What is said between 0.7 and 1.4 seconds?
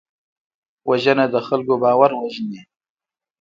وژنه د